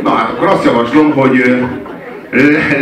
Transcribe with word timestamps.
Na 0.00 0.10
hát 0.10 0.30
akkor 0.30 0.46
azt 0.46 0.64
javaslom, 0.64 1.12
hogy 1.12 1.60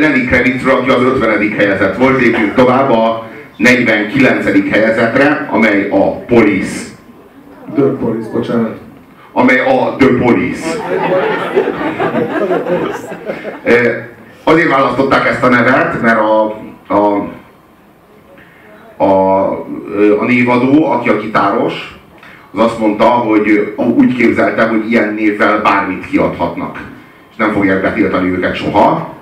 Lenny 0.00 0.26
Kravitzről, 0.26 0.74
aki 0.74 0.90
az 0.90 1.02
50. 1.02 1.51
helyezett 1.56 1.97
volt, 1.97 2.21
lépjünk 2.21 2.55
tovább 2.55 2.90
a 2.90 3.29
49. 3.56 4.71
helyezetre, 4.71 5.49
amely 5.51 5.88
a 5.91 6.25
Police. 6.25 6.88
The 7.75 7.85
Police, 7.85 8.31
bocsánat. 8.33 8.79
Amely 9.33 9.59
a 9.59 9.96
The 9.99 10.09
Police. 10.19 10.67
Azért 14.45 14.68
választották 14.68 15.27
ezt 15.29 15.42
a 15.42 15.48
nevet, 15.48 16.02
mert 16.02 16.18
a, 16.18 16.61
a, 16.88 17.29
a, 18.96 19.50
a 20.20 20.24
névadó, 20.27 20.84
aki 20.84 21.08
a 21.08 21.20
gitáros, 21.20 21.98
az 22.52 22.61
azt 22.64 22.79
mondta, 22.79 23.04
hogy 23.04 23.74
úgy 23.77 24.14
képzelte, 24.14 24.66
hogy 24.66 24.90
ilyen 24.90 25.14
névvel 25.14 25.61
bármit 25.61 26.06
kiadhatnak. 26.06 26.79
Nem 27.41 27.52
fogják 27.52 27.82
betiltani 27.82 28.30
őket 28.30 28.54
soha. 28.54 29.15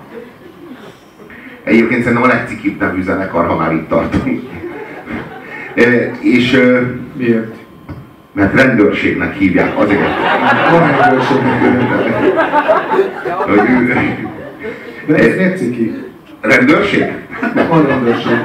Egyébként 1.63 2.03
szerintem 2.03 2.29
a 2.29 2.33
legcikibb 2.33 2.79
nevű 2.79 3.01
zenekar, 3.01 3.47
ha 3.47 3.55
már 3.55 3.73
itt 3.73 3.89
tartunk. 3.89 4.41
E, 5.75 6.11
és... 6.21 6.63
Miért? 7.13 7.55
Mert 8.31 8.53
rendőrségnek 8.53 9.35
hívják, 9.35 9.77
azért. 9.79 10.01
A 10.71 10.77
rendőrségnek 10.99 11.61
hívják. 11.61 12.27
De 15.05 15.15
ez 15.15 15.35
miért 15.35 15.57
ciki? 15.57 15.93
Rendőrség? 16.41 17.05
A 17.69 17.81
rendőrség. 17.87 18.37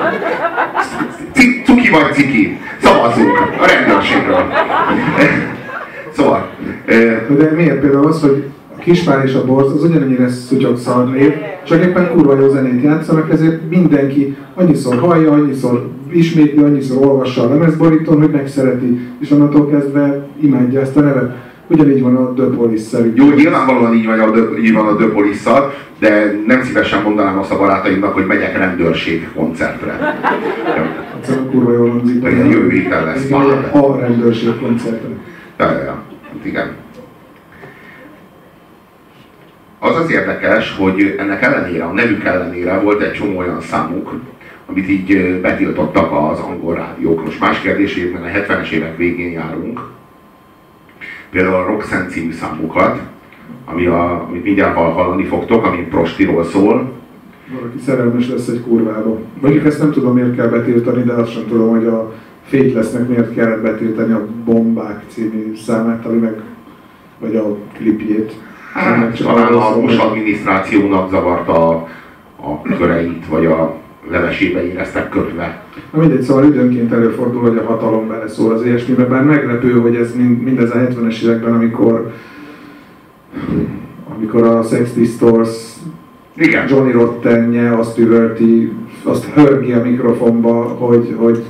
Cuki 1.64 1.90
vagy 1.90 2.12
ciki? 2.12 2.60
Szavazzunk 2.82 3.38
a 3.60 3.66
rendőrségről. 3.66 4.52
Szóval. 6.12 6.50
De 7.28 7.50
miért 7.54 7.80
például 7.80 8.06
az, 8.06 8.20
hogy 8.20 8.44
Kispár 8.84 9.24
és 9.24 9.34
a 9.34 9.44
Borz 9.44 9.72
az 9.72 9.84
ugyanennyire 9.84 10.28
szutyog 10.28 10.76
szar 10.76 11.10
név, 11.10 11.32
csak 11.66 11.84
éppen 11.84 12.10
kurva 12.10 12.40
jó 12.40 12.48
zenét 12.48 12.82
játszanak, 12.82 13.30
ezért 13.30 13.70
mindenki 13.70 14.36
annyiszor 14.54 14.98
hallja, 14.98 15.32
annyiszor 15.32 15.88
ismétli, 16.10 16.62
annyiszor 16.62 17.06
olvassa 17.06 17.42
a 17.42 17.48
lemezborítón, 17.48 18.20
hogy 18.20 18.30
megszereti, 18.30 19.00
és 19.20 19.30
onnantól 19.30 19.70
kezdve 19.70 20.26
imádja 20.40 20.80
ezt 20.80 20.96
a 20.96 21.00
nevet. 21.00 21.36
Ugyanígy 21.66 22.02
van 22.02 22.16
a 22.16 22.32
The 22.32 22.44
Police. 22.44 22.98
Jó, 23.14 23.30
nyilvánvalóan 23.30 23.94
így 23.94 24.06
van 24.06 24.20
a, 24.20 24.30
The, 24.30 24.42
így 24.62 24.72
van 24.72 24.86
a 24.86 24.96
The 24.96 25.06
police 25.06 25.50
de 25.98 26.40
nem 26.46 26.62
szívesen 26.62 27.02
mondanám 27.02 27.38
azt 27.38 27.50
a 27.50 27.58
barátaimnak, 27.58 28.14
hogy 28.14 28.26
megyek 28.26 28.58
rendőrség 28.58 29.28
koncertre. 29.34 30.20
Egyszerűen 31.16 31.50
kurva 31.50 31.72
jól 31.72 31.90
hangzik. 31.90 32.22
Jövő 32.22 32.70
héten 32.70 33.04
lesz. 33.04 33.30
A 33.72 33.98
rendőrség 34.00 34.58
koncertre. 34.60 35.08
Ja, 35.58 35.70
ja, 35.70 35.82
ja. 35.82 36.02
Igen. 36.42 36.83
Az 39.84 39.96
az 39.96 40.10
érdekes, 40.10 40.76
hogy 40.76 41.14
ennek 41.18 41.42
ellenére, 41.42 41.84
a 41.84 41.92
nevük 41.92 42.24
ellenére 42.24 42.80
volt 42.80 43.02
egy 43.02 43.12
csomó 43.12 43.38
olyan 43.38 43.60
számuk, 43.60 44.14
amit 44.66 44.88
így 44.88 45.40
betiltottak 45.40 46.12
az 46.12 46.38
angol 46.38 46.74
rádiók. 46.74 47.24
Most 47.24 47.40
más 47.40 47.60
kérdés, 47.60 47.96
a 48.14 48.26
70-es 48.38 48.70
évek 48.70 48.96
végén 48.96 49.30
járunk, 49.30 49.80
például 51.30 51.54
a 51.54 51.66
Roxanne 51.66 52.06
című 52.06 52.32
számukat, 52.32 53.00
ami 53.64 53.86
a, 53.86 54.26
amit 54.28 54.44
mindjárt 54.44 54.74
hallani 54.74 55.24
fogtok, 55.24 55.66
ami 55.66 55.76
prostiról 55.76 56.44
szól. 56.44 56.92
Valaki 57.54 57.78
szerelmes 57.78 58.28
lesz 58.28 58.48
egy 58.48 58.60
kurvába. 58.60 59.18
Mondjuk 59.40 59.66
ezt 59.66 59.78
nem 59.78 59.90
tudom, 59.90 60.14
miért 60.14 60.36
kell 60.36 60.48
betiltani, 60.48 61.02
de 61.02 61.12
azt 61.12 61.32
sem 61.32 61.46
tudom, 61.48 61.68
hogy 61.68 61.86
a 61.86 62.12
lesznek 62.50 63.08
miért 63.08 63.34
kellett 63.34 63.62
betiltani 63.62 64.12
a 64.12 64.26
Bombák 64.44 65.02
című 65.08 65.56
számát, 65.56 66.06
ami 66.06 66.18
meg, 66.18 66.40
vagy 67.18 67.36
a 67.36 67.56
klipjét. 67.76 68.32
Hát, 68.74 69.16
talán 69.18 69.52
a 69.52 69.80
Bush 69.80 70.04
adminisztrációnak 70.04 71.10
zavarta 71.10 71.70
a, 71.70 71.88
a 72.36 72.62
köreit, 72.76 73.26
vagy 73.26 73.46
a 73.46 73.74
levesébe 74.10 74.66
éreztek 74.66 75.08
kötve. 75.08 75.62
Na 75.92 76.00
mindegy, 76.00 76.22
szóval 76.22 76.44
időnként 76.44 76.92
előfordul, 76.92 77.40
hogy 77.40 77.56
a 77.56 77.64
hatalom 77.64 78.08
beleszól 78.08 78.52
az 78.52 78.64
ilyesmibe, 78.64 79.04
bár 79.04 79.22
meglepő, 79.22 79.80
hogy 79.80 79.96
ez 79.96 80.14
mind, 80.14 80.42
mindez 80.42 80.70
a 80.70 80.78
70-es 80.78 81.22
években, 81.22 81.52
amikor 81.52 82.12
amikor 84.14 84.42
a 84.42 84.62
Sex 84.62 84.90
Pistols 84.92 85.48
Igen. 86.36 86.68
Johnny 86.68 86.92
Rottenje 86.92 87.78
azt 87.78 87.98
üvölti, 87.98 88.72
azt 89.02 89.24
hörgi 89.24 89.72
a 89.72 89.82
mikrofonba, 89.82 90.62
hogy, 90.62 91.14
hogy 91.18 91.44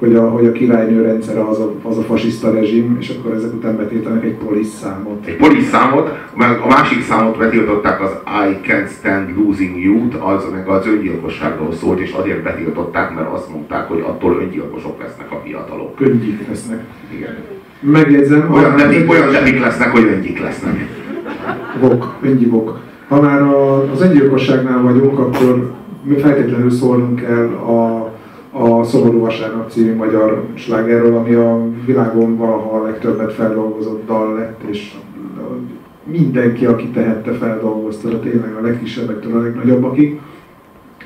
hogy 0.00 0.14
a, 0.14 0.28
hogy 0.28 0.46
a 0.46 0.52
királynő 0.52 1.02
rendszere 1.02 1.40
az 1.40 1.58
a, 1.58 1.72
az 1.82 1.98
a 1.98 2.02
fasiszta 2.02 2.52
rezsim, 2.52 2.96
és 3.00 3.08
akkor 3.18 3.34
ezek 3.34 3.54
után 3.54 3.76
betiltanak 3.76 4.24
egy 4.24 4.34
polisz 4.34 4.78
számot. 4.78 5.26
Egy 5.26 5.36
polisz 5.36 5.68
számot, 5.68 6.10
meg 6.36 6.60
a 6.60 6.66
másik 6.66 7.02
számot 7.02 7.38
betiltották 7.38 8.02
az 8.02 8.10
I 8.24 8.68
Can't 8.68 8.90
Stand 8.98 9.36
Losing 9.36 9.82
You-t, 9.82 10.14
az 10.14 10.46
meg 10.52 10.68
az 10.68 10.86
öngyilkosságról 10.86 11.72
szólt, 11.72 12.00
és 12.00 12.12
azért 12.12 12.42
betiltották, 12.42 13.14
mert 13.14 13.32
azt 13.32 13.50
mondták, 13.50 13.88
hogy 13.88 14.00
attól 14.00 14.40
öngyilkosok 14.40 15.02
lesznek 15.02 15.32
a 15.32 15.40
fiatalok. 15.44 16.00
Öngyik 16.00 16.48
lesznek. 16.48 16.84
Igen. 17.14 17.36
Megjegyzem. 17.80 18.52
Olyan 18.52 18.74
nevik, 18.74 19.10
olyan 19.10 19.30
nevik 19.30 19.60
lesznek, 19.60 19.90
hogy 19.90 20.04
öngyik 20.04 20.40
lesznek. 20.40 20.76
Vok, 21.80 22.18
öngyivok. 22.22 22.78
Ha 23.08 23.20
már 23.20 23.42
a, 23.42 23.90
az 23.92 24.02
öngyilkosságnál 24.02 24.82
vagyunk, 24.82 25.18
akkor 25.18 25.72
mi 26.02 26.16
feltétlenül 26.16 26.70
szólnunk 26.70 27.20
kell 27.20 27.46
a 27.48 28.09
a 28.52 28.84
Szomorú 28.84 29.18
Vasárnap 29.18 29.70
című 29.70 29.94
magyar 29.94 30.44
slágerről, 30.54 31.16
ami 31.16 31.34
a 31.34 31.68
világon 31.86 32.36
valaha 32.36 32.78
a 32.78 32.84
legtöbbet 32.84 33.32
feldolgozott 33.32 34.06
dal 34.06 34.34
lett, 34.34 34.60
és 34.70 34.94
mindenki, 36.04 36.66
aki 36.66 36.88
tehette, 36.88 37.32
feldolgozta, 37.32 38.08
de 38.08 38.18
tényleg 38.18 38.54
a 38.54 38.60
legkisebbektől 38.60 39.36
a 39.36 39.42
legnagyobbakig. 39.42 40.20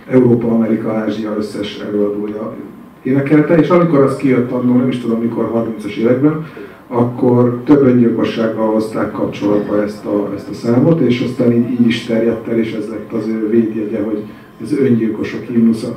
Európa, 0.09 0.49
Amerika, 0.49 0.93
Ázsia 0.93 1.35
összes 1.37 1.79
előadója 1.79 2.55
énekelte, 3.03 3.55
és 3.57 3.69
amikor 3.69 3.99
az 3.99 4.17
kijött 4.17 4.51
annól, 4.51 4.77
nem 4.77 4.89
is 4.89 4.99
tudom 4.99 5.21
mikor, 5.21 5.51
30-as 5.55 5.97
években, 5.97 6.47
akkor 6.89 7.61
több 7.65 7.83
öngyilkossággal 7.83 8.73
hozták 8.73 9.13
kapcsolatba 9.13 9.83
ezt 9.83 10.05
a, 10.05 10.33
ezt 10.35 10.49
a 10.49 10.55
számot, 10.55 11.01
és 11.01 11.21
aztán 11.21 11.53
így, 11.53 11.71
így 11.71 11.87
is 11.87 12.05
terjedt 12.05 12.49
el, 12.49 12.59
és 12.59 12.73
ez 12.73 12.89
lett 12.89 13.13
az 13.13 13.27
ő 13.27 13.49
védjegye, 13.49 14.03
hogy 14.03 14.23
ez 14.63 14.79
öngyilkosok 14.79 15.43
himnusza. 15.43 15.97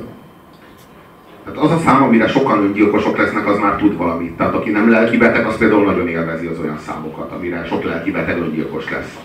Tehát 1.54 1.70
az 1.70 1.70
a 1.70 1.82
szám, 1.84 2.02
amire 2.02 2.28
sokan 2.28 2.62
öngyilkosok 2.62 3.16
lesznek, 3.16 3.46
az 3.46 3.58
már 3.58 3.76
tud 3.76 3.96
valamit. 3.96 4.32
Tehát 4.32 4.54
aki 4.54 4.70
nem 4.70 4.90
lelkibeteg, 4.90 5.46
az 5.46 5.58
például 5.58 5.84
nagyon 5.84 6.08
élvezi 6.08 6.46
az 6.46 6.58
olyan 6.58 6.78
számokat, 6.86 7.32
amire 7.32 7.64
sok 7.68 7.84
lelkibeteg 7.84 8.38
öngyilkos 8.38 8.90
lesz. 8.90 9.16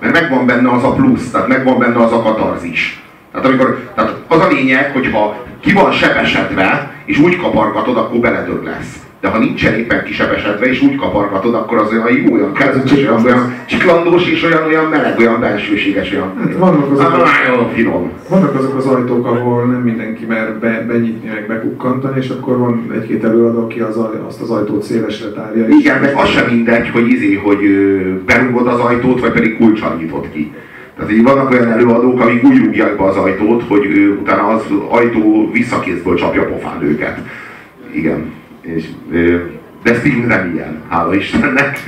Mert 0.00 0.20
megvan 0.20 0.46
benne 0.46 0.70
az 0.70 0.84
a 0.84 0.92
plusz, 0.92 1.30
tehát 1.30 1.48
megvan 1.48 1.78
benne 1.78 2.04
az 2.04 2.12
a 2.12 2.22
katarzis. 2.22 3.02
Tehát, 3.32 3.46
amikor, 3.46 3.90
tehát 3.94 4.14
az 4.28 4.40
a 4.40 4.48
lényeg, 4.48 4.92
hogyha 4.92 5.44
ki 5.60 5.72
van 5.72 5.92
sebesedve, 5.92 6.94
és 7.04 7.18
úgy 7.18 7.36
kapargatod, 7.36 7.96
akkor 7.96 8.20
beledög 8.20 8.64
lesz 8.64 9.01
de 9.22 9.28
ha 9.28 9.38
nincsen 9.38 9.74
éppen 9.74 10.04
kisebesedve 10.04 10.66
és 10.66 10.82
úgy 10.82 10.96
kapargatod, 10.96 11.54
akkor 11.54 11.78
az 11.78 11.90
olyan 11.92 12.12
jó, 12.12 12.34
olyan 12.34 12.52
kedves, 12.52 12.92
olyan, 12.92 13.24
olyan 13.24 13.54
csiklandós 13.66 14.28
és 14.28 14.44
olyan, 14.44 14.62
olyan 14.66 14.84
meleg, 14.84 15.18
olyan 15.18 15.40
belsőséges, 15.40 16.12
olyan 16.12 16.32
hát 16.40 16.56
vannak 16.56 16.90
azok, 16.90 17.12
nagyon 17.44 17.70
finom. 17.74 18.10
Vannak 18.28 18.54
azok 18.54 18.76
az 18.76 18.86
ajtók, 18.86 19.26
ahol 19.26 19.64
nem 19.64 19.80
mindenki 19.80 20.24
mer 20.24 20.58
be, 20.58 20.84
benyitni, 20.88 21.28
meg 21.28 21.46
bekukkantani, 21.46 22.18
és 22.18 22.28
akkor 22.28 22.58
van 22.58 22.92
egy-két 22.94 23.24
előadó, 23.24 23.60
aki 23.60 23.80
az, 23.80 23.98
azt 24.26 24.40
az 24.40 24.50
ajtót 24.50 24.82
szélesre 24.82 25.28
tárja. 25.28 25.68
Igen, 25.68 26.00
meg 26.00 26.14
az 26.16 26.28
sem 26.28 26.50
mindegy, 26.50 26.88
hogy 26.88 27.08
izé, 27.08 27.34
hogy 27.34 27.60
berúgod 28.26 28.66
az 28.66 28.78
ajtót, 28.78 29.20
vagy 29.20 29.32
pedig 29.32 29.56
kulcsal 29.56 29.96
nyitod 29.98 30.28
ki. 30.32 30.52
Tehát 30.96 31.12
így 31.12 31.22
vannak 31.22 31.50
olyan 31.50 31.70
előadók, 31.70 32.20
amik 32.20 32.44
úgy 32.44 32.58
rúgják 32.58 32.96
be 32.96 33.04
az 33.04 33.16
ajtót, 33.16 33.62
hogy 33.68 33.86
ő, 33.86 34.18
utána 34.20 34.48
az 34.48 34.62
ajtó 34.88 35.50
visszakézből 35.52 36.14
csapja 36.14 36.46
pofán 36.46 36.82
őket. 36.82 37.18
Igen 37.92 38.40
és, 38.62 38.88
de 39.82 39.94
Sting 39.94 40.26
nem 40.26 40.52
ilyen, 40.54 40.82
hála 40.88 41.14
Istennek. 41.14 41.78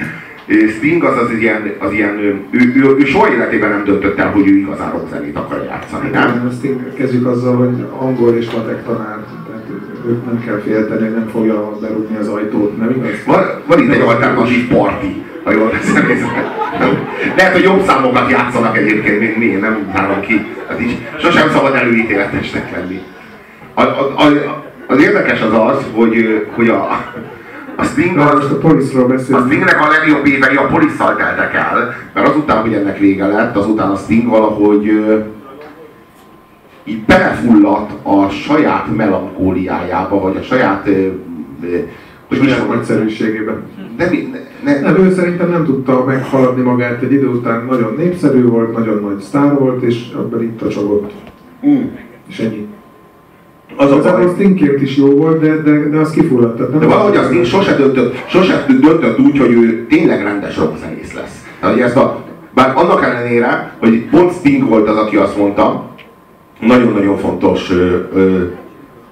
Sting 0.77 1.05
az 1.05 1.17
az 1.17 1.31
ilyen, 1.31 1.73
az 1.79 1.93
ilyen 1.93 2.19
ő, 2.19 2.41
ő, 2.51 2.73
ő, 2.75 2.97
ő 2.99 3.05
soha 3.05 3.33
életében 3.33 3.71
nem 3.71 3.85
döntött 3.85 4.19
el, 4.19 4.31
hogy 4.31 4.49
ő 4.49 4.57
igazán 4.57 4.91
rockzenét 4.91 5.37
akar 5.37 5.65
játszani, 5.65 6.11
nem? 6.11 6.51
Sting 6.59 6.95
kezdjük 6.95 7.27
azzal, 7.27 7.57
hogy 7.57 7.87
angol 7.99 8.35
és 8.35 8.51
matek 8.51 8.85
tanár, 8.85 9.19
tehát 9.47 9.65
őt 10.07 10.25
nem 10.25 10.43
kell 10.45 10.59
félteni, 10.59 11.09
nem 11.09 11.29
fogja 11.33 11.79
berúgni 11.81 12.17
az 12.17 12.29
ajtót, 12.29 12.79
nem 12.79 12.91
igaz? 12.91 13.25
Van, 13.27 13.45
van 13.67 13.83
itt 13.83 13.93
egy 13.93 14.01
alternatív 14.01 14.69
parti, 14.69 15.23
ha 15.45 15.53
jól 15.53 15.71
veszem 15.71 16.07
Lehet, 17.37 17.53
hogy 17.53 17.63
jobb 17.63 17.83
számokat 17.87 18.31
játszanak 18.31 18.77
egyébként, 18.77 19.21
mint 19.21 19.37
mi, 19.37 19.47
nem 19.47 19.91
nálam 19.95 20.21
ki. 20.21 20.47
Hát 20.69 20.81
így 20.81 20.99
sosem 21.19 21.51
szabad 21.51 21.75
előítéletesnek 21.75 22.71
lenni. 22.77 23.03
A, 23.75 23.83
a, 23.83 24.17
a, 24.17 24.64
az 24.87 25.03
érdekes 25.03 25.41
az 25.41 25.53
az, 25.53 25.85
hogy, 25.95 26.47
hogy 26.55 26.69
a, 26.69 26.89
a 27.77 27.85
Sting 27.85 28.19
az, 28.19 28.51
a, 28.63 28.69
a 29.35 29.45
Stingnek 29.47 29.81
a 29.81 29.89
legjobb 29.99 30.27
évei 30.27 30.57
a 30.57 30.67
polisszal 30.67 31.17
teltek 31.17 31.55
el, 31.55 31.95
mert 32.15 32.29
azután, 32.29 32.61
hogy 32.61 32.73
ennek 32.73 32.99
vége 32.99 33.27
lett, 33.27 33.57
azután 33.57 33.91
a 33.91 33.97
Sting 33.97 34.29
valahogy 34.29 34.91
így 36.85 37.05
belefulladt 37.05 37.91
a 38.03 38.29
saját 38.29 38.97
melankóliájába, 38.97 40.21
vagy 40.21 40.37
a 40.37 40.43
saját 40.43 40.89
hogy 42.29 42.45
is 42.45 42.57
nagyszerűségében. 42.57 43.63
Nem, 43.99 44.09
ne, 44.65 44.81
nem, 44.81 44.97
ő 44.97 45.13
szerintem 45.13 45.51
nem 45.51 45.65
tudta 45.65 46.05
meghaladni 46.05 46.63
magát 46.63 47.03
egy 47.03 47.13
idő 47.13 47.29
után, 47.29 47.65
nagyon 47.65 47.95
népszerű 47.97 48.45
volt, 48.45 48.77
nagyon 48.77 49.03
nagy 49.03 49.19
sztár 49.21 49.59
volt, 49.59 49.83
és 49.83 50.13
abban 50.17 50.43
itt 50.43 50.63
a 50.63 50.69
csagott. 50.69 51.13
Mm. 51.67 51.83
És 52.29 52.39
ennyi. 52.39 52.64
Az 53.77 53.91
a 53.91 54.01
baj. 54.01 54.25
Az 54.25 54.81
is 54.81 54.97
jó 54.97 55.07
volt, 55.07 55.41
de, 55.41 55.57
de, 55.57 55.89
de 55.89 55.99
az 55.99 56.11
kifulladt. 56.11 56.59
Nem 56.59 56.81
de 56.81 56.87
valahogy 56.87 57.17
az 57.17 57.27
Stink 57.27 57.45
sose 57.45 57.77
döntött, 57.77 58.15
sose 58.29 58.67
döntött 58.81 59.19
úgy, 59.19 59.39
hogy 59.39 59.53
ő 59.53 59.87
tényleg 59.87 60.23
rendes 60.23 60.57
rockzenész 60.57 61.13
lesz. 61.13 61.45
Tehát, 61.61 61.81
ezt 61.81 61.97
a, 61.97 62.25
bár 62.55 62.73
annak 62.77 63.03
ellenére, 63.05 63.77
hogy 63.79 64.05
pont 64.11 64.33
Sting 64.33 64.69
volt 64.69 64.89
az, 64.89 64.97
aki 64.97 65.17
azt 65.17 65.37
mondta, 65.37 65.85
nagyon-nagyon 66.61 67.17
fontos, 67.17 67.71
ö, 67.71 67.99
ö, 68.15 68.43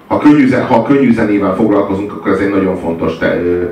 ha, 0.07 0.17
könnyű, 0.17 0.51
ha 0.51 0.83
könnyű 0.83 1.13
zenével 1.13 1.55
foglalkozunk, 1.55 2.11
akkor 2.11 2.31
ez 2.31 2.39
egy 2.39 2.49
nagyon 2.49 2.75
fontos 2.77 3.17
te, 3.17 3.41
ö, 3.43 3.63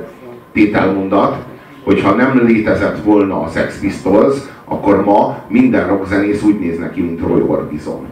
tételmondat, 0.52 1.36
hogyha 1.84 2.14
nem 2.14 2.40
létezett 2.44 3.02
volna 3.04 3.40
a 3.40 3.48
Sex 3.48 3.78
Pistols, 3.80 4.36
akkor 4.64 5.04
ma 5.04 5.38
minden 5.48 5.88
rockzenész 5.88 6.42
úgy 6.42 6.58
néz 6.58 6.78
neki, 6.78 7.00
mint 7.00 7.20
Roy 7.20 7.42
Orbison. 7.46 8.06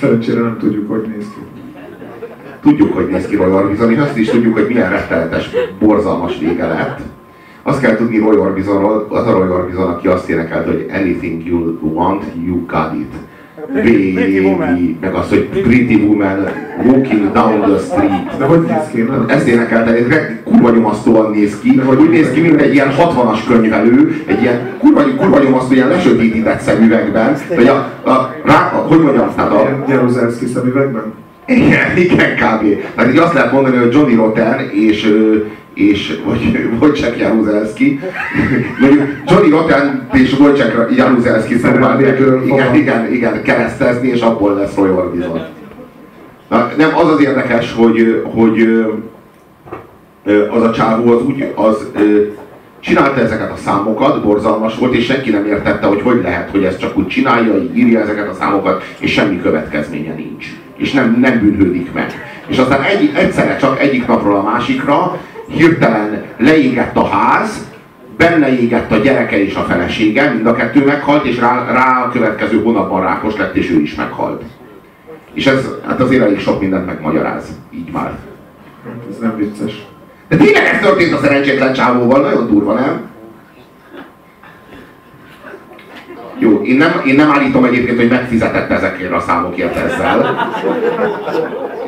Szerencsére 0.00 0.40
nem 0.40 0.56
tudjuk, 0.58 0.90
hogy 0.90 1.02
néz 1.16 1.24
ki. 1.34 1.40
Tudjuk, 2.62 2.94
hogy 2.94 3.08
néz 3.08 3.26
ki 3.26 3.36
Roy 3.36 3.52
Orbison, 3.52 3.90
és 3.92 3.98
azt 3.98 4.16
is 4.16 4.28
tudjuk, 4.28 4.54
hogy 4.54 4.66
milyen 4.68 4.90
rettenetes, 4.90 5.50
borzalmas 5.78 6.38
vége 6.38 6.66
lett. 6.66 6.98
Azt 7.62 7.80
kell 7.80 7.96
tudni 7.96 8.18
Roy 8.18 8.36
Orbisonról, 8.36 9.06
az 9.10 9.26
a 9.26 9.32
Roy 9.32 9.48
Orbison, 9.48 9.88
aki 9.88 10.06
azt 10.08 10.28
énekelt, 10.28 10.66
hogy 10.66 10.86
anything 10.92 11.46
you 11.46 11.78
want, 11.80 12.24
you 12.46 12.66
got 12.66 12.94
it. 12.94 13.12
Baby, 13.72 14.96
meg 15.00 15.14
az, 15.14 15.28
hogy 15.28 15.48
Pretty 15.48 15.94
Woman 15.94 16.48
walking 16.84 17.32
down 17.32 17.60
the 17.60 17.78
street. 17.78 18.38
De 18.38 18.44
hogy 18.44 18.60
néz 18.60 18.88
ki? 18.92 19.04
Ezt 19.26 19.46
énekelte, 19.46 19.96
kurva 20.50 20.70
nyomasztóan 20.70 21.30
néz 21.30 21.58
ki, 21.60 21.76
hogy 21.76 21.98
úgy 21.98 22.10
néz 22.10 22.30
ki, 22.30 22.40
mint 22.40 22.60
egy 22.60 22.74
ilyen 22.74 22.88
60-as 22.98 23.38
könyvelő, 23.48 24.22
egy 24.26 24.42
ilyen 24.42 24.68
kurva, 24.78 25.02
kurva 25.16 25.38
nyomasztó, 25.38 25.74
ilyen 25.74 25.88
lesötétített 25.88 26.60
szemüvegben, 26.60 27.36
vagy 27.56 27.66
a, 27.66 27.74
a, 28.10 28.34
rá, 28.44 28.72
a, 28.74 28.76
hogy 28.76 29.00
mondjam, 29.00 29.34
tehát 29.36 29.52
a... 29.52 29.84
Jaruzelski 29.88 30.46
szemüvegben? 30.46 31.12
Igen, 31.46 31.96
igen, 32.06 32.34
kb. 32.34 32.82
Tehát 32.94 33.12
így 33.12 33.18
azt 33.18 33.34
lehet 33.34 33.52
mondani, 33.52 33.76
hogy 33.76 33.92
Johnny 33.92 34.14
Rotten 34.14 34.70
és 34.72 35.14
és 35.74 36.20
vagy 36.24 36.58
Wojciech 36.80 37.18
Jaruzelski. 37.18 38.00
Mondjuk 38.80 39.08
Johnny 39.26 39.50
Rotten 39.50 40.08
és 40.12 40.38
Wojciech 40.38 40.96
Jaruzelski 40.96 41.60
próbálják 41.60 42.18
igen, 42.44 42.74
igen, 42.74 43.12
igen, 43.12 43.42
keresztezni, 43.42 44.08
és 44.08 44.20
abból 44.20 44.54
lesz 44.54 44.74
Roy 44.74 44.90
Orbison. 44.90 45.40
Na, 46.48 46.70
nem, 46.76 46.96
az 46.96 47.12
az 47.12 47.20
érdekes, 47.20 47.74
hogy, 47.76 48.22
hogy 48.34 48.84
az 50.50 50.62
a 50.62 50.72
csávó 50.72 51.12
az 51.12 51.22
úgy, 51.22 51.52
az 51.54 51.90
csinálta 52.80 53.20
ezeket 53.20 53.50
a 53.50 53.56
számokat, 53.56 54.22
borzalmas 54.22 54.78
volt, 54.78 54.94
és 54.94 55.04
senki 55.04 55.30
nem 55.30 55.46
értette, 55.46 55.86
hogy 55.86 56.00
hogy 56.00 56.20
lehet, 56.22 56.50
hogy 56.50 56.64
ezt 56.64 56.78
csak 56.78 56.96
úgy 56.96 57.06
csinálja, 57.06 57.54
írja 57.74 58.00
ezeket 58.00 58.28
a 58.28 58.34
számokat, 58.34 58.82
és 58.98 59.12
semmi 59.12 59.40
következménye 59.40 60.14
nincs. 60.14 60.46
És 60.76 60.92
nem, 60.92 61.16
nem 61.20 61.40
bűnhődik 61.40 61.92
meg. 61.92 62.12
És 62.46 62.58
aztán 62.58 62.82
egy, 62.82 63.10
egyszerre 63.14 63.56
csak 63.56 63.80
egyik 63.80 64.06
napról 64.06 64.36
a 64.36 64.42
másikra 64.42 65.20
hirtelen 65.46 66.24
leégett 66.36 66.96
a 66.96 67.06
ház, 67.06 67.68
benne 68.16 68.60
égett 68.60 68.92
a 68.92 68.96
gyereke 68.96 69.42
és 69.44 69.54
a 69.54 69.62
felesége, 69.62 70.30
mind 70.30 70.46
a 70.46 70.54
kettő 70.54 70.84
meghalt, 70.84 71.24
és 71.24 71.38
rá, 71.38 71.72
rá 71.72 72.04
a 72.04 72.10
következő 72.10 72.62
hónapban 72.62 73.02
rákos 73.02 73.36
lett, 73.36 73.54
és 73.54 73.70
ő 73.70 73.80
is 73.80 73.94
meghalt. 73.94 74.42
És 75.32 75.46
ez 75.46 75.68
hát 75.86 76.00
azért 76.00 76.22
elég 76.22 76.38
sok 76.38 76.60
mindent 76.60 76.86
megmagyaráz, 76.86 77.48
így 77.74 77.90
már. 77.92 78.18
Ez 79.10 79.18
nem 79.18 79.36
vicces. 79.36 79.86
De 80.30 80.36
tényleg 80.36 80.64
ez 80.64 80.80
történt 80.80 81.12
a 81.12 81.18
szerencsétlen 81.18 81.72
csávóval, 81.72 82.20
nagyon 82.20 82.46
durva, 82.46 82.74
nem? 82.74 83.08
Jó, 86.38 86.62
én 86.62 86.76
nem, 86.76 87.02
én 87.06 87.14
nem 87.14 87.30
állítom 87.30 87.64
egyébként, 87.64 87.98
hogy 87.98 88.08
megfizetett 88.08 88.70
ezekért 88.70 89.12
a 89.12 89.20
számokért 89.20 89.76
ezzel. 89.76 90.50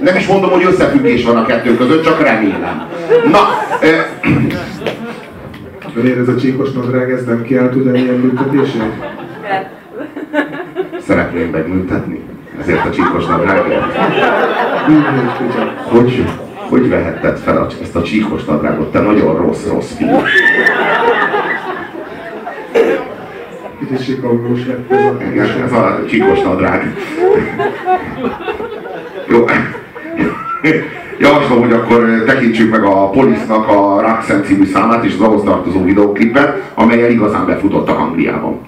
Nem 0.01 0.17
is 0.17 0.27
mondom, 0.27 0.51
hogy 0.51 0.65
összefüggés 0.65 1.25
van 1.25 1.37
a 1.37 1.47
kettő 1.47 1.77
között, 1.77 2.05
csak 2.05 2.23
remélem. 2.23 2.89
Na, 3.31 3.41
Ön 5.95 6.19
ez 6.21 6.29
a 6.29 6.37
csíkos 6.37 6.73
nadrág, 6.73 7.11
ez 7.11 7.25
nem 7.25 7.43
kiállt 7.43 7.75
ugyanilyen 7.75 8.21
büntetését? 8.21 8.93
Szeretném 10.99 11.51
megműtetni 11.51 12.21
ezért 12.61 12.87
a 12.87 12.91
csíkos 12.91 13.27
nadrágért. 13.27 13.97
Hogy, 15.89 16.25
hogy 16.73 16.89
vehetted 16.89 17.39
fel 17.39 17.67
ezt 17.83 17.97
a 17.97 18.03
csíkos 18.03 18.45
nadrágot? 18.45 18.93
Te 18.93 19.01
nagyon 19.01 19.37
rossz-rossz 19.37 19.93
fiú. 19.97 20.09
Lett 24.67 24.91
ez 24.91 25.05
a... 25.05 25.17
Igen, 25.31 25.63
ez 25.65 25.73
a 25.73 25.99
csíkos 26.09 26.41
nadrág. 26.43 26.95
Jó. 29.29 29.45
Javaslom, 31.19 31.61
hogy 31.61 31.73
akkor 31.73 32.23
tekintsük 32.27 32.71
meg 32.71 32.85
a 32.85 33.11
Police-nak 33.11 33.69
a 33.69 34.01
Roxanne 34.01 34.43
című 34.43 34.65
számát 34.65 35.05
és 35.05 35.15
az 35.15 35.21
ahhoz 35.21 35.43
tartozó 35.43 35.85
videóklipet, 35.85 36.71
amelyel 36.75 37.11
igazán 37.11 37.47
befutottak 37.47 37.99
Angliában. 37.99 38.61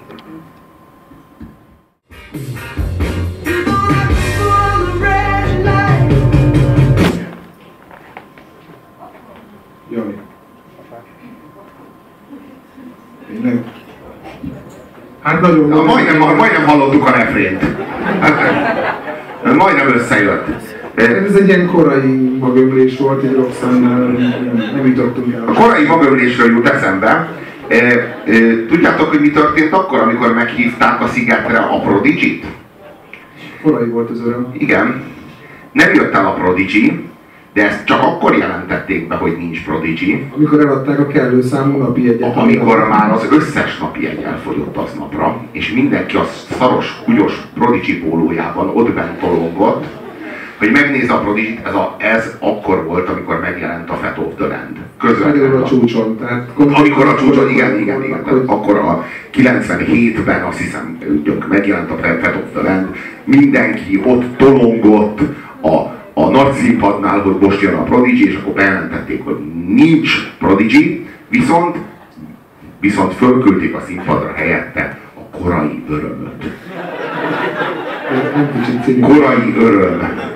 Tényleg? 13.26 13.62
Hát 15.22 15.40
nagyon... 15.40 15.68
Na, 15.68 15.82
majdnem, 15.82 16.18
majdnem 16.18 16.66
hallottuk 16.66 17.08
a 17.08 17.10
refrént. 17.10 17.62
Hát, 18.20 19.54
majdnem 19.56 19.94
összejött. 19.94 20.46
Ez 20.94 21.34
egy 21.34 21.48
ilyen 21.48 21.66
korai 21.66 22.36
magömlés 22.40 22.98
volt, 22.98 23.24
egy 23.24 23.34
Roxannál 23.34 23.98
nem, 23.98 24.70
nem 24.74 24.86
jutottunk 24.86 25.34
el. 25.34 25.44
A 25.46 25.52
korai 25.52 25.84
magömlésről 25.84 26.50
jut 26.50 26.68
eszembe. 26.68 27.28
E, 27.68 27.76
e, 27.76 28.14
tudjátok, 28.68 29.08
hogy 29.08 29.20
mi 29.20 29.30
történt 29.30 29.72
akkor, 29.72 29.98
amikor 29.98 30.34
meghívták 30.34 31.00
a 31.00 31.06
szigetre 31.06 31.58
a 31.58 31.80
Prodigy-t? 31.80 32.44
Korai 33.62 33.88
volt 33.88 34.10
az 34.10 34.20
öröm. 34.26 34.46
Igen. 34.52 35.02
Nem 35.72 35.94
jött 35.94 36.14
el 36.14 36.26
a 36.26 36.32
Prodigy, 36.32 37.04
de 37.54 37.68
ezt 37.68 37.84
csak 37.84 38.02
akkor 38.02 38.36
jelentették 38.36 39.08
be, 39.08 39.14
hogy 39.14 39.36
nincs 39.36 39.64
Prodigy. 39.64 40.26
Amikor 40.36 40.60
eladták 40.60 40.98
a 40.98 41.06
kellő 41.06 41.42
számú 41.42 41.78
napi 41.78 42.08
egyet. 42.08 42.36
Amikor 42.36 42.88
már 42.88 43.12
az 43.12 43.26
összes 43.30 43.78
napi 43.78 44.06
egy 44.06 44.22
elfogyott 44.22 44.76
aznapra, 44.76 45.40
és 45.50 45.72
mindenki 45.72 46.16
a 46.16 46.24
szaros, 46.58 47.02
kugyos 47.04 47.46
Prodigy 47.54 48.02
pólójában 48.02 48.68
ott 48.68 48.92
bent 48.92 49.18
tolongott, 49.20 49.84
hogy 50.58 50.70
megnéz 50.70 51.10
a 51.10 51.18
Prodigy, 51.18 51.58
ez, 51.64 51.74
a, 51.74 51.96
ez 51.98 52.36
akkor 52.40 52.84
volt, 52.84 53.08
amikor 53.08 53.40
megjelent 53.40 53.90
a 53.90 53.94
Fat 53.94 54.18
of 54.18 54.34
the 54.36 54.46
Land. 54.46 54.76
Közvetlenül 54.98 55.62
a 55.62 55.66
csúcson. 55.66 56.18
Tehát 56.18 56.48
amikor 56.56 57.06
a 57.06 57.14
csúcson, 57.14 57.50
igen, 57.50 57.78
igen, 57.80 58.04
igen. 58.04 58.22
Hogy... 58.24 58.42
Akkor 58.46 58.76
a 58.76 59.04
97-ben 59.34 60.42
azt 60.42 60.58
hiszem, 60.58 60.98
megjelent 61.48 61.90
a 61.90 61.96
Fat 61.96 62.34
of 62.34 62.50
the 62.52 62.62
Land, 62.62 62.88
mindenki 63.24 64.02
ott 64.04 64.36
tolongott 64.36 65.20
színpadnál, 66.64 67.20
hogy 67.20 67.36
most 67.40 67.60
jön 67.60 67.74
a 67.74 67.82
Prodigy, 67.82 68.20
és 68.20 68.36
akkor 68.36 68.52
bejelentették, 68.52 69.24
hogy 69.24 69.36
nincs 69.66 70.32
Prodigy, 70.38 71.06
viszont, 71.28 71.76
viszont 72.80 73.14
fölküldték 73.14 73.74
a 73.74 73.80
színpadra 73.86 74.32
helyette 74.34 74.98
a 75.14 75.38
korai 75.38 75.84
örömöt. 75.88 76.44
Korai 79.00 79.54
öröm. 79.58 80.32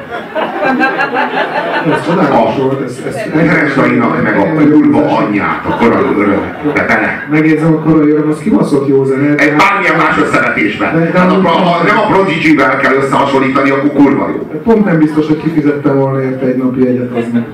Ez 1.93 2.07
csodálatos 2.07 2.57
volt, 2.57 2.83
ez, 2.83 3.03
ez, 3.07 3.15
Keresainak 3.33 4.23
meg 4.23 4.38
a 4.38 4.71
kurva 4.71 5.17
anyját, 5.17 5.65
a 5.69 5.77
korai 5.77 6.03
öröm, 6.19 6.43
de 6.75 6.85
bele. 6.87 7.27
Megjegyzem, 7.31 7.75
a 7.75 7.79
korai 7.79 8.11
öröm, 8.11 8.31
az 8.31 8.38
kibaszott 8.38 8.88
jó 8.88 9.05
zene. 9.05 9.35
Egy 9.35 9.57
bármilyen 9.57 9.97
más 9.97 10.19
összevetésben. 10.23 11.12
Hát, 11.12 11.31
a, 11.31 11.49
ha 11.49 11.83
nem 11.85 11.99
a 11.99 12.07
Prodigy-vel 12.07 12.77
kell 12.77 12.95
összehasonlítani, 12.95 13.71
akkor 13.71 13.93
kurva 13.93 14.29
jó. 14.29 14.61
Pont 14.65 14.85
nem 14.85 14.99
biztos, 14.99 15.27
hogy 15.27 15.43
kifizettem 15.43 15.97
volna 15.99 16.23
érte 16.23 16.47
egy 16.47 16.57
napi 16.57 16.87
egyet 16.87 17.17
az 17.17 17.25
meg. 17.33 17.47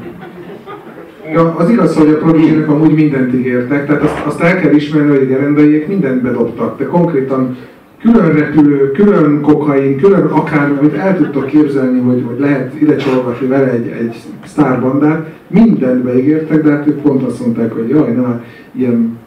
Ja, 1.32 1.54
az 1.58 1.70
igaz, 1.70 1.96
hogy 1.96 2.08
a 2.08 2.16
prodigy 2.16 2.64
amúgy 2.68 2.94
mindent 2.94 3.34
ígértek, 3.34 3.86
tehát 3.86 4.02
azt, 4.02 4.20
azt 4.24 4.40
el 4.40 4.60
kell 4.60 4.72
ismerni, 4.72 5.08
hogy 5.08 5.22
a 5.22 5.26
gerendaiek 5.26 5.86
mindent 5.86 6.22
bedobtak, 6.22 6.78
de 6.78 6.84
konkrétan 6.84 7.56
külön 8.04 8.32
repülő, 8.32 8.90
külön 8.90 9.40
kokain, 9.40 9.96
külön 9.96 10.24
akár, 10.24 10.70
amit 10.78 10.94
el 10.94 11.16
tudtok 11.16 11.46
képzelni, 11.46 12.00
hogy, 12.00 12.22
hogy 12.26 12.38
lehet 12.38 12.80
ide 12.80 12.96
csolgatni 12.96 13.46
vele 13.46 13.70
egy, 13.70 13.86
egy 13.86 14.16
sztárbandát, 14.44 15.28
mindent 15.46 16.02
beígértek, 16.02 16.62
de 16.62 16.70
hát 16.70 16.86
ők 16.86 17.00
pont 17.00 17.22
azt 17.22 17.40
mondták, 17.40 17.72
hogy 17.72 17.88
jaj, 17.88 18.12
na, 18.12 18.42
ilyen 18.72 19.18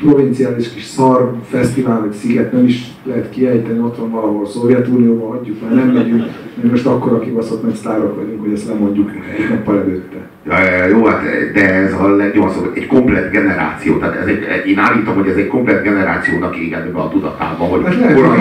provinciális 0.00 0.72
kis 0.72 0.84
szar 0.84 1.32
fesztivál, 1.42 2.00
vagy 2.00 2.12
sziget 2.12 2.52
nem 2.52 2.64
is 2.64 2.92
lehet 3.04 3.30
kiejteni, 3.30 3.78
ott 3.78 3.96
valahol 4.10 4.46
Szovjetunióban, 4.46 5.36
hagyjuk 5.36 5.62
már, 5.62 5.74
nem 5.74 5.88
megyünk, 5.88 6.24
mert 6.54 6.70
most 6.70 6.86
akkor 6.86 7.12
a 7.12 7.18
kibaszott 7.18 7.62
nagy 7.62 7.74
sztárok 7.74 8.16
vagyunk, 8.16 8.40
hogy 8.40 8.52
ezt 8.52 8.68
nem 8.68 8.78
mondjuk 8.78 9.10
egy 9.10 9.48
nappal 9.50 9.78
előtte. 9.78 10.28
Ja, 10.48 10.86
jó, 10.88 11.04
hát 11.04 11.22
de 11.52 11.74
ez 11.74 11.92
a 11.92 12.16
80 12.34 12.70
egy 12.74 12.86
komplet 12.86 13.30
generáció, 13.30 13.96
tehát 13.98 14.16
ez 14.16 14.26
egy, 14.26 14.66
én 14.66 14.78
állítom, 14.78 15.14
hogy 15.14 15.28
ez 15.28 15.36
egy 15.36 15.46
komplet 15.46 15.82
generációnak 15.82 16.56
égett 16.56 16.92
be 16.92 17.00
a 17.00 17.08
tudatába, 17.08 17.64
hogy 17.64 17.84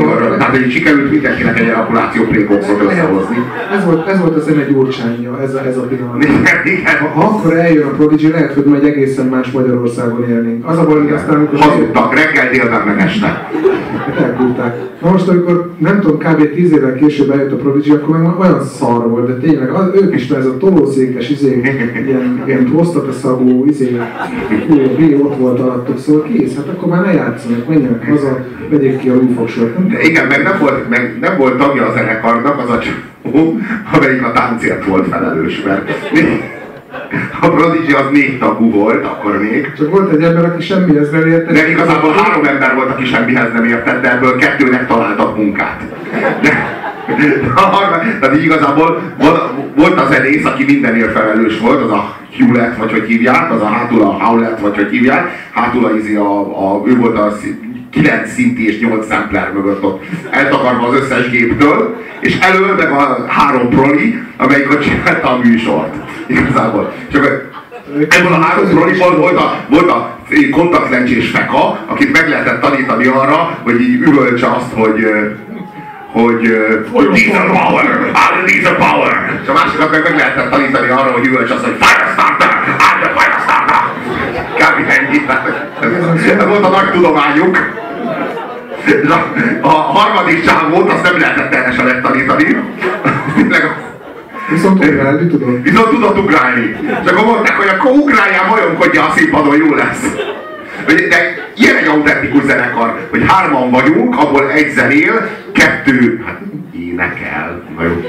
arra, 0.05 0.37
tehát 0.37 0.57
hogy 0.57 0.71
sikerült 0.71 1.11
mindenkinek 1.11 1.59
egy 1.59 1.67
ejakuláció 1.67 2.23
playboxot 2.23 2.81
összehozni. 2.81 3.37
Ez 3.77 3.85
volt, 3.85 4.07
ez 4.07 4.19
volt 4.19 4.35
az 4.35 4.47
egy 4.47 4.67
gyurcsánya, 4.67 5.41
ez 5.41 5.53
a, 5.53 5.65
ez 5.65 5.77
a 5.77 5.81
pillanat. 5.81 6.23
Igen, 6.23 6.39
igen. 6.65 6.97
Ha, 6.99 7.07
ha 7.07 7.25
akkor 7.25 7.57
eljön 7.57 7.87
a 7.87 7.89
Prodigy, 7.89 8.29
lehet, 8.29 8.53
hogy 8.53 8.65
majd 8.65 8.83
egészen 8.83 9.25
más 9.25 9.51
Magyarországon 9.51 10.29
élnénk. 10.29 10.67
Az 10.67 10.77
a 10.77 10.85
baj, 10.85 10.99
hogy 10.99 11.11
aztán 11.11 11.35
amikor 11.35 11.59
Hazudtak, 11.59 12.15
reggel, 12.15 12.49
délben, 12.49 12.81
meg 12.85 12.99
este. 12.99 13.49
Elkúrták. 14.21 14.75
Na 15.01 15.11
most, 15.11 15.27
amikor 15.27 15.71
nem 15.77 15.99
tudom, 15.99 16.17
kb. 16.17 16.53
10 16.53 16.71
évvel 16.71 16.95
később 16.95 17.29
eljött 17.29 17.51
a 17.51 17.55
Prodigy, 17.55 17.91
akkor 17.91 18.17
meg 18.17 18.39
olyan 18.39 18.63
szar 18.63 19.09
volt, 19.09 19.27
de 19.27 19.47
tényleg 19.47 19.69
az, 19.69 19.89
ők 20.01 20.15
is 20.15 20.29
ez 20.29 20.45
a 20.45 20.57
tolószékes, 20.57 21.29
izé, 21.29 21.61
ilyen, 22.07 22.43
ilyen 22.45 22.65
prostata-szagú, 22.65 23.65
izé, 23.65 23.97
hú, 24.67 25.25
ott 25.25 25.37
volt 25.37 25.59
alattuk, 25.59 25.99
szóval 25.99 26.23
kész, 26.23 26.55
hát 26.55 26.67
akkor 26.67 26.89
már 26.89 27.05
ne 27.05 27.13
játszanak, 27.13 27.67
menjenek 27.67 28.09
haza, 28.09 28.45
vegyék 28.69 28.97
ki 28.97 29.09
a 29.09 29.13
lúfogsort. 29.13 29.87
De 29.87 30.01
igen, 30.01 30.27
meg 30.27 30.43
nem 30.43 30.57
volt, 30.59 30.89
meg 30.89 31.17
nem 31.21 31.37
volt 31.37 31.57
tagja 31.57 31.85
a 31.85 31.93
zenekarnak 31.93 32.59
az 32.59 32.69
a 32.69 32.79
csomó, 32.79 33.57
amelyik 33.93 34.23
a 34.23 34.31
táncért 34.31 34.85
volt 34.85 35.07
felelős, 35.07 35.63
mert 35.63 35.91
a 37.39 37.49
Prodigy 37.49 37.93
az 37.93 38.05
négy 38.11 38.37
tagú 38.39 38.71
volt, 38.71 39.05
akkor 39.05 39.41
még. 39.41 39.71
Csak 39.77 39.89
volt 39.89 40.11
egy 40.11 40.23
ember, 40.23 40.45
aki 40.45 40.63
semmihez 40.63 41.11
nem 41.11 41.27
értett. 41.27 41.53
De 41.53 41.69
igazából 41.69 42.11
három 42.11 42.45
ember 42.45 42.75
volt, 42.75 42.89
aki 42.89 43.05
semmihez 43.05 43.53
nem 43.53 43.65
értett, 43.65 44.01
de 44.01 44.11
ebből 44.11 44.37
kettőnek 44.37 44.87
találtak 44.87 45.37
munkát. 45.37 45.81
De, 46.41 46.83
tehát 48.19 48.43
igazából 48.43 49.01
volt, 49.17 49.41
volt 49.75 49.99
a 49.99 50.07
zenész, 50.11 50.45
aki 50.45 50.63
mindenért 50.63 51.11
felelős 51.11 51.59
volt, 51.59 51.81
az 51.81 51.91
a 51.91 52.17
Hewlett, 52.37 52.77
vagy 52.77 52.91
hogy 52.91 53.05
hívják, 53.07 53.51
az 53.51 53.61
a 53.61 53.65
hátul 53.65 54.01
a 54.01 54.23
Howlett, 54.23 54.59
vagy 54.59 54.75
hogy 54.75 54.89
hívják, 54.89 55.49
hátul 55.53 55.85
a, 55.85 56.19
a, 56.19 56.73
a, 56.73 56.83
ő 56.87 56.97
volt 56.97 57.17
a 57.17 57.37
9 57.91 58.31
szinti 58.31 58.67
és 58.67 58.79
8 58.79 59.07
sampler 59.11 59.51
mögött 59.53 59.83
ott 59.83 60.03
eltakarva 60.29 60.87
az 60.87 60.95
összes 60.95 61.29
géptől, 61.29 62.03
és 62.19 62.37
elől 62.39 62.75
meg 62.75 62.91
a 62.91 63.25
három 63.27 63.69
proli, 63.69 64.19
amelyik 64.37 64.71
ott 64.71 64.81
csinálta 64.81 65.29
a 65.29 65.37
műsort. 65.37 66.04
Igazából. 66.27 66.93
És 67.09 67.15
akkor 67.15 67.49
Ebből 68.09 68.33
a 68.33 68.41
három 68.41 68.69
proliból 68.69 69.15
volt 69.15 69.37
a, 69.37 69.57
volt 69.69 69.89
a 69.89 70.17
kontaktlencsés 70.51 71.29
feka, 71.29 71.79
akit 71.87 72.11
meg 72.11 72.29
lehetett 72.29 72.61
tanítani 72.61 73.05
arra, 73.05 73.57
hogy 73.63 73.81
így 73.81 74.01
üvöltse 74.01 74.47
azt, 74.47 74.73
hogy 74.73 75.03
ö, 75.03 75.29
hogy 76.11 76.47
uh, 76.93 77.13
diesel 77.13 77.45
power, 77.45 78.11
of 78.13 78.43
diesel 78.45 78.75
power. 78.75 79.39
És 79.43 79.49
a 79.49 79.53
másikat 79.53 79.91
meg 79.91 80.03
meg 80.03 80.15
lehetett 80.15 80.51
tanítani 80.51 80.89
arra, 80.89 81.11
hogy 81.11 81.25
üvöltse 81.25 81.53
azt, 81.53 81.63
hogy 81.63 81.75
fire 81.79 82.11
starter, 82.13 82.49
out 82.67 83.05
of 83.05 83.21
fire 83.21 83.37
starter. 83.45 83.81
Kb. 84.57 84.89
ennyi. 84.89 85.25
Ez, 86.39 86.45
volt 86.47 86.65
a 86.65 86.69
nagy 86.69 86.91
tudományuk. 86.91 87.57
A, 89.61 89.67
a 89.67 89.69
harmadik 89.69 90.45
csávót 90.45 90.91
azt 90.91 91.03
nem 91.03 91.19
lehetett 91.19 91.53
erre 91.53 91.71
se 91.71 91.83
megtanítani. 91.83 92.63
Tényleg 93.35 93.94
Viszont 94.49 94.85
ugrálni 94.85 95.27
tudod. 95.27 95.61
Viszont 95.63 95.89
tudott 95.89 96.17
ugrálni. 96.17 96.75
És 97.03 97.11
akkor 97.11 97.25
mondták, 97.25 97.55
hogy 97.55 97.67
akkor 97.67 97.91
ugráljál, 97.91 98.47
majomkodja 98.49 99.05
a 99.05 99.13
színpadon, 99.15 99.55
jó 99.57 99.73
lesz. 99.73 100.15
De 100.85 101.35
ilyen 101.55 101.75
egy 101.75 101.87
autentikus 101.87 102.43
zenekar, 102.43 103.07
hogy 103.09 103.23
hárman 103.27 103.71
vagyunk, 103.71 104.17
abból 104.17 104.51
egy 104.51 104.69
zenél, 104.69 105.29
kettő, 105.51 106.23
hát 106.25 106.39
énekel. 106.71 107.63
Na 107.77 107.83
jó. 107.83 108.01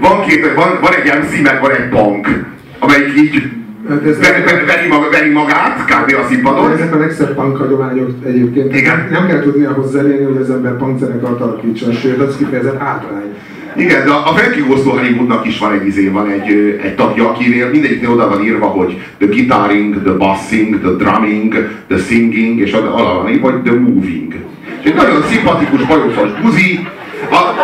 Van, 0.00 0.26
két, 0.26 0.54
van, 0.54 0.78
van 0.80 0.92
egy 0.94 1.18
MC, 1.20 1.42
meg 1.42 1.60
van 1.60 1.70
egy 1.70 1.88
punk, 1.88 2.44
amelyik 2.78 3.16
így 3.16 3.50
Hát 3.88 4.02
veri, 4.02 4.42
veri, 4.66 4.88
veri, 5.10 5.30
magát, 5.30 5.84
kb. 5.84 6.14
a 6.14 6.26
színpadon. 6.28 6.72
Ezek 6.72 6.94
a 6.94 6.98
legszebb 6.98 7.34
punk 7.34 7.56
hagyományok 7.56 8.10
egyébként. 8.26 8.74
Igen. 8.74 9.08
Nem 9.10 9.26
kell 9.26 9.40
tudni 9.40 9.64
ahhoz 9.64 9.90
zenélni, 9.90 10.24
hogy 10.24 10.36
az 10.36 10.50
ember 10.50 10.76
punk 10.76 10.98
zenekart 10.98 11.40
alakítson, 11.40 11.92
sőt, 11.92 12.20
az 12.20 12.36
kifejezett 12.36 12.78
hátrány. 12.78 13.34
Igen, 13.76 14.04
de 14.04 14.10
a 14.10 14.34
to 14.82 14.90
Hollywoodnak 14.90 15.46
is 15.46 15.58
van 15.58 15.72
egy 15.72 15.86
izé, 15.86 16.08
van 16.08 16.30
egy, 16.30 16.78
egy 16.82 16.94
tagja, 16.94 17.28
akinél 17.28 17.70
mindegyiknél 17.70 18.10
oda 18.10 18.28
van 18.28 18.44
írva, 18.44 18.66
hogy 18.66 18.98
the 19.18 19.26
guitaring, 19.26 20.02
the 20.02 20.12
bassing, 20.12 20.80
the 20.80 20.90
drumming, 20.90 21.52
the 21.88 21.98
singing, 21.98 22.60
és 22.60 22.72
alá 22.72 23.12
van 23.12 23.28
írva, 23.28 23.50
hogy 23.50 23.62
the 23.62 23.72
moving. 23.72 24.34
És 24.82 24.90
egy 24.90 24.94
nagyon 24.94 25.22
szimpatikus, 25.28 25.82
bajofas 25.82 26.30
buzi, 26.42 26.88
a, 27.30 27.54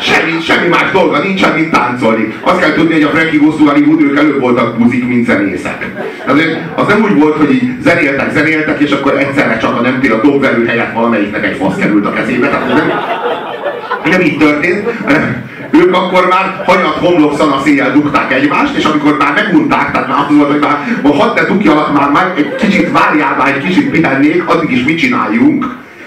semmi, 0.00 0.40
semmi 0.40 0.68
más 0.68 0.90
dolga 0.92 1.18
nincsen, 1.18 1.54
mint 1.54 1.70
táncolni. 1.70 2.34
Azt 2.40 2.60
kell 2.60 2.72
tudni, 2.72 2.92
hogy 2.92 3.02
a 3.02 3.08
Frankie 3.08 3.38
Goes 3.38 3.56
to 3.56 3.64
Hollywood, 3.64 4.02
ők 4.02 4.18
előbb 4.18 4.40
voltak 4.40 4.78
buzik, 4.78 5.08
mint 5.08 5.26
zenészek. 5.26 5.86
Azért 6.26 6.58
az 6.74 6.86
nem 6.86 7.02
úgy 7.02 7.20
volt, 7.20 7.36
hogy 7.36 7.52
így 7.52 7.70
zenéltek, 7.80 8.32
zenéltek, 8.32 8.80
és 8.80 8.90
akkor 8.90 9.18
egyszerre 9.18 9.58
csak 9.58 9.78
a 9.78 9.80
nem 9.80 10.00
a 10.12 10.20
dobverő 10.20 10.64
helyett 10.66 10.92
valamelyiknek 10.92 11.44
egy 11.44 11.56
fasz 11.56 11.76
került 11.76 12.06
a 12.06 12.12
kezébe. 12.12 12.48
Tehát 12.48 13.25
nem 14.08 14.20
így 14.20 14.38
történt, 14.38 14.88
ők 15.70 15.94
akkor 15.94 16.26
már 16.28 16.62
hanyat 16.66 16.96
homlok 16.96 17.36
szanaszéjjel 17.36 17.92
dugták 17.92 18.32
egymást, 18.32 18.76
és 18.76 18.84
amikor 18.84 19.16
már 19.16 19.32
megunták, 19.34 19.90
tehát 19.90 20.08
már 20.08 20.18
az 20.28 20.36
volt, 20.36 20.50
hogy 20.50 20.60
már 20.60 20.78
ma 21.02 21.14
hadd 21.14 21.34
ne 21.34 21.44
dugjalak 21.44 21.92
már, 21.92 22.10
már 22.10 22.32
egy 22.36 22.54
kicsit 22.54 22.92
várjál 22.92 23.36
már, 23.38 23.48
egy 23.48 23.64
kicsit 23.66 23.90
pihennék, 23.90 24.48
addig 24.48 24.70
is 24.70 24.84
mit 24.84 24.98
csináljunk, 24.98 25.64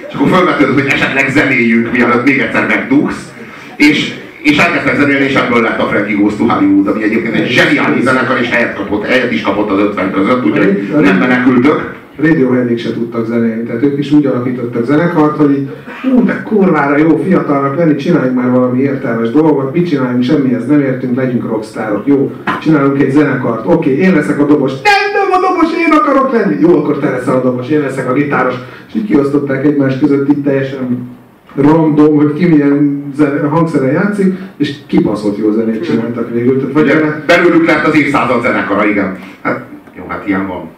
és 0.08 0.14
akkor 0.14 0.30
felvetődött, 0.30 0.82
hogy 0.82 0.92
esetleg 0.92 1.30
zenéljünk, 1.30 1.92
mielőtt 1.92 2.26
még 2.26 2.40
egyszer 2.40 2.68
megdugsz, 2.68 3.32
és 3.76 4.14
és 4.42 4.58
elkezdtek 4.58 5.00
zenélni, 5.00 5.26
és 5.26 5.34
ebből 5.34 5.62
lett 5.62 5.80
a 5.80 5.88
Frankie 5.88 6.16
Goes 6.16 6.34
to 6.38 6.46
Hollywood, 6.46 6.88
ami 6.88 7.04
egyébként 7.04 7.36
egy 7.36 7.48
zseniális 7.48 8.04
zenekar, 8.04 8.40
és 8.42 8.50
helyet, 8.50 8.76
kapott, 8.76 9.06
helyet 9.06 9.32
is 9.32 9.42
kapott 9.42 9.70
az 9.70 9.80
50 9.80 10.12
között, 10.12 10.46
úgyhogy 10.46 10.90
nem 11.02 11.18
menekültök. 11.18 11.94
Radioheadék 12.22 12.78
se 12.78 12.94
tudtak 12.94 13.26
zenélni, 13.26 13.64
tehát 13.64 13.84
ők 13.84 13.98
is 13.98 14.12
úgy 14.12 14.26
alakítottak 14.26 14.86
zenekart, 14.86 15.38
hogy 15.38 15.52
így, 15.52 15.70
hú, 16.02 16.26
de 16.26 16.44
kurvára 16.44 16.98
jó 16.98 17.18
fiatalnak 17.18 17.78
lenni, 17.78 17.96
csináljunk 17.96 18.36
már 18.36 18.52
valami 18.52 18.80
értelmes 18.80 19.30
dolgot, 19.30 19.74
mit 19.74 19.88
csináljunk, 19.88 20.24
semmihez 20.24 20.68
nem 20.68 20.82
értünk, 20.82 21.16
legyünk 21.16 21.48
rockstárok, 21.48 22.08
jó, 22.08 22.32
csinálunk 22.62 23.02
egy 23.02 23.12
zenekart, 23.12 23.66
oké, 23.66 23.98
én 23.98 24.14
leszek 24.14 24.40
a 24.40 24.46
dobos, 24.46 24.72
nem, 24.72 25.22
nem 25.22 25.42
a 25.42 25.48
dobos, 25.48 25.78
én 25.78 25.94
akarok 25.94 26.32
lenni, 26.32 26.60
jó, 26.60 26.78
akkor 26.78 26.98
te 26.98 27.10
leszel 27.10 27.36
a 27.36 27.42
dobos, 27.42 27.70
én 27.70 27.82
leszek 27.82 28.10
a 28.10 28.14
gitáros, 28.14 28.56
és 28.88 28.96
így 28.96 29.06
kiosztották 29.06 29.66
egymás 29.66 30.00
között 30.00 30.30
így 30.30 30.44
teljesen 30.44 31.18
random, 31.56 32.16
hogy 32.16 32.34
ki 32.34 32.46
milyen 32.46 33.04
zene, 33.16 33.48
hangszeren 33.48 33.92
játszik, 33.92 34.38
és 34.58 34.76
kibaszott 34.88 35.38
jó 35.38 35.52
zenét 35.52 35.84
csináltak 35.84 36.32
végül. 36.32 36.58
Tehát 36.58 36.74
vagy 36.74 36.84
Ugye, 36.84 37.24
belőlük 37.28 37.68
lett 37.68 37.86
az 37.86 37.96
évszázad 37.96 38.42
zenekara, 38.42 38.86
igen. 38.86 39.18
Hát, 39.42 39.66
jó, 39.98 40.04
hát 40.08 40.28
ilyen 40.28 40.48
van. 40.48 40.70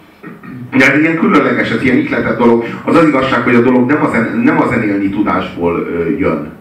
Ugye 0.73 0.91
ez 0.91 0.99
ilyen 0.99 1.17
különleges, 1.17 1.71
ez 1.71 1.83
ilyen 1.83 1.97
ihletett 1.97 2.37
dolog. 2.37 2.65
Az 2.83 2.95
az 2.95 3.07
igazság, 3.07 3.43
hogy 3.43 3.55
a 3.55 3.61
dolog 3.61 3.89
nem 3.89 4.03
a, 4.03 4.09
zen, 4.09 4.41
nem 4.43 4.61
a 4.61 4.67
zenélni 4.67 5.09
tudásból 5.09 5.87
jön, 6.17 6.51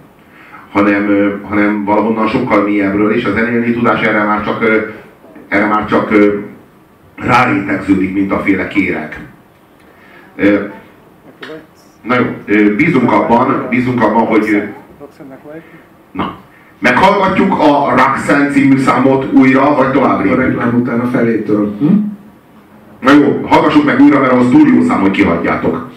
hanem, 0.73 1.41
hanem 1.49 1.85
valahonnan 1.85 2.29
sokkal 2.29 2.63
mélyebbről, 2.63 3.13
és 3.13 3.25
a 3.25 3.33
zenélni 3.33 3.73
tudás 3.73 4.03
erre 4.03 4.23
már 4.23 4.45
csak, 4.45 4.65
erre 5.49 5.67
már 5.67 5.87
csak 5.87 6.15
rárétegződik, 7.17 8.15
mint 8.15 8.33
a 8.33 8.41
féle 8.41 8.69
kérek. 8.69 9.21
Na 12.03 12.15
jó, 12.15 12.25
bízunk 12.77 13.13
abban, 13.13 13.67
bízunk 13.71 14.03
abban, 14.03 14.27
hogy 14.27 14.63
na, 16.13 16.39
meghallgatjuk 16.79 17.53
a 17.53 17.95
Roxanne 17.97 18.51
című 18.51 18.79
számot 18.79 19.33
újra, 19.33 19.75
vagy 19.75 19.91
tovább 19.91 20.31
a 20.31 20.35
reklám 20.35 20.75
után 20.75 21.01
a 21.01 21.07
felétől. 21.07 21.77
Hm? 21.79 22.09
Na 23.01 23.13
jó, 23.13 23.41
hallgassuk 23.47 23.85
meg 23.85 24.01
újra, 24.01 24.21
mert 24.21 24.33
az 24.33 24.49
túl 24.51 24.69
jó 24.69 24.83
szám, 24.83 25.01
hogy 25.01 25.11
kihagyjátok. 25.11 25.90